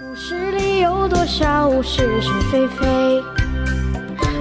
[0.00, 3.22] 故事里有多少是是非非？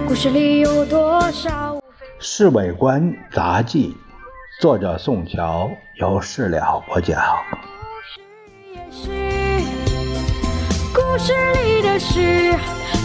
[0.08, 1.76] 故事里有多少？
[2.20, 3.94] 《侍卫官杂记》，
[4.62, 5.70] 作者宋乔，
[6.00, 7.22] 由事了播讲。
[10.94, 12.54] 故事里的事，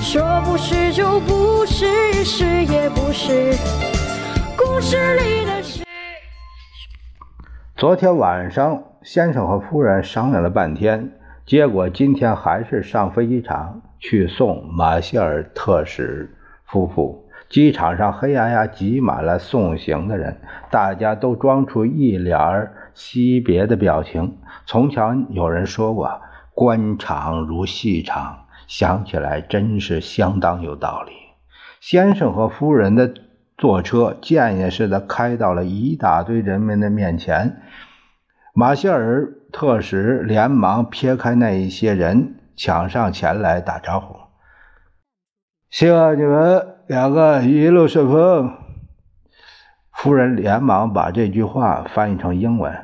[0.01, 3.57] 说不是就不是，是也不是。
[4.57, 5.85] 故事里的事。
[7.77, 11.11] 昨天晚上，先生和夫人商量了半天，
[11.47, 17.25] 结果今天还是上飞机场去送马歇尔特使夫妇。
[17.49, 20.41] 机场上黑压压挤满了送行的人，
[20.73, 24.39] 大家都装出一脸惜别的表情。
[24.67, 26.21] 从前有人说过
[26.53, 31.13] “官场如戏场”，想起来真是相当有道理。
[31.81, 33.15] 先生和夫人的。
[33.59, 37.63] 坐车箭也似的开到了一大堆人们的面前，
[38.59, 44.17] 马歇尔特使连忙撇开那一些人，抢上前来打招呼
[45.69, 48.55] ：“希望你们两个一路顺风。”
[49.93, 52.75] 夫人连忙把这句话翻译成英文：“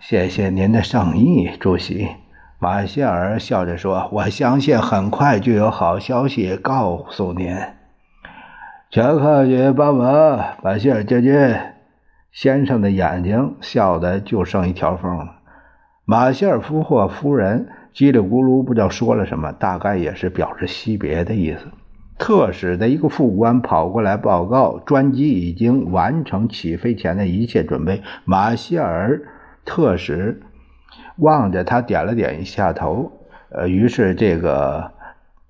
[0.00, 2.08] 谢谢您的圣意，主席。”
[2.58, 7.54] 马歇尔笑着说：“我相信很快就有好消息告诉您。”
[8.90, 11.54] 全靠您帮忙，马歇尔将军
[12.32, 15.36] 先生的眼睛笑得就剩一条缝了。
[16.04, 21.66] 马歇尔夫或夫人叽里咕噜不知道说了什么，大概也是表示惜别的意思。
[22.18, 28.02] 特使的一个副官跑过来报告，专机已经完成起飞前的一切准备。
[28.24, 29.22] 马歇尔
[29.64, 30.42] 特使
[31.16, 33.12] 望着他点了点一下头，
[33.50, 34.92] 呃，于是这个。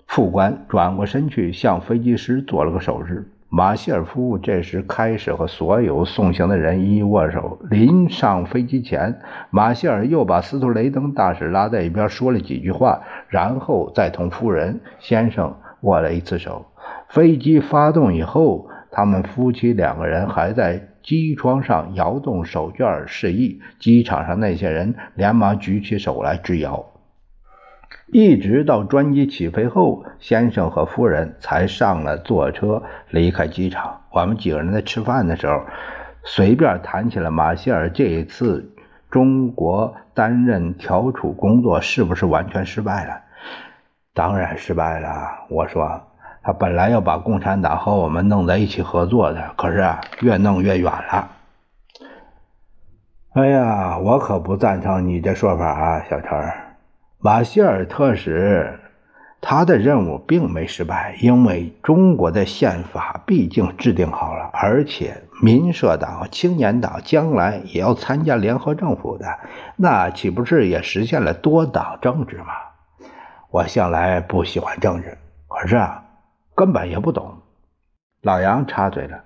[0.07, 3.31] 副官转过身去，向飞机师做了个手势。
[3.53, 7.59] 马歇尔夫妇这时开始和所有送行的人一一握手。
[7.69, 9.19] 临上飞机前，
[9.51, 16.65] 马歇尔又把斯图雷登大使拉在一边，说了几句话，然后再同夫人、先生握了一次手。
[17.09, 23.61] 飞机发动以后，他们夫妻两个人还在机窗上摇动手绢示意。
[23.81, 26.87] 机场上那些人连忙举起手来直摇。
[28.13, 34.01] 一直到专机起飞后，先生和夫人才上了坐车离开机场。
[34.11, 35.63] 我们几个人在吃饭的时候，
[36.25, 38.75] 随便谈起了马歇尔这一次
[39.11, 43.21] 中国担任调处工作是不是完全失败了？
[44.13, 45.09] 当然失败了。
[45.49, 46.03] 我说，
[46.43, 49.85] 他本来要把共产党和我们弄在一起合作的，可是，
[50.21, 51.29] 越弄越远了。
[53.35, 56.70] 哎呀，我可不赞成你这说法啊，小陈。
[57.23, 58.81] 马歇尔特使，
[59.43, 69.27] 他的任务并没失败，因为中国的宪法毕竟制定好了，而且民社党、青年党将来也要参加联合政府的，
[69.77, 72.55] 那岂不是也实现了多党政治吗？
[73.51, 76.03] 我向来不喜欢政治，可是啊，
[76.55, 77.35] 根本也不懂。
[78.23, 79.23] 老杨插嘴了，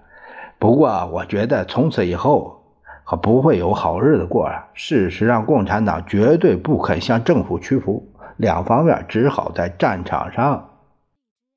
[0.59, 2.64] 不过我觉得从此以后。
[3.05, 4.67] 可不会有好日子过啊！
[4.73, 8.03] 事实上，共产党绝对不肯向政府屈服，
[8.39, 10.71] 两方面只好在战场上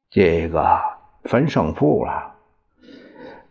[0.10, 0.78] 这个
[1.24, 2.34] 分胜负了。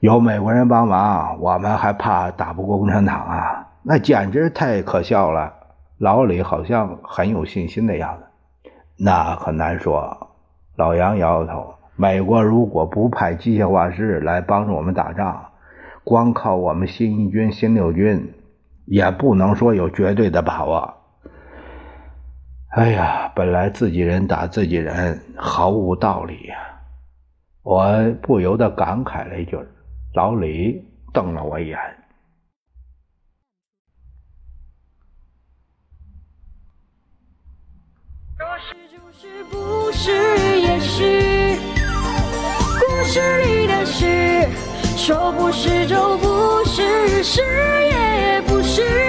[0.01, 3.67] 有美国人帮忙，我们还怕打不过共产党啊？
[3.83, 5.53] 那简直太可笑了！
[5.99, 8.25] 老李好像很有信心的样子。
[8.99, 10.15] 那很难说。
[10.77, 11.75] 老杨摇摇头。
[11.99, 15.43] 美国如果不派机械化师来帮助我们打仗，
[16.07, 18.33] 光靠我们新一军、新六军，
[18.85, 20.95] 也不能说有绝对的把握。
[22.69, 26.57] 哎呀，本来自己人打自己人，毫无道理呀！
[27.65, 29.59] 我不由得感慨了一句。
[30.15, 30.81] 老李
[31.13, 31.77] 瞪了我一眼。
[39.93, 40.13] 是
[40.61, 41.59] 也是，
[42.79, 44.66] 故事里的事。
[44.97, 47.43] 说不是就不是是
[47.91, 49.06] 也不是。